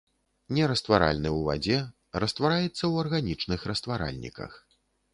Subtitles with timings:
[0.57, 1.77] Нерастваральны ў вадзе,
[2.25, 4.51] раствараецца ў арганічных растваральніках.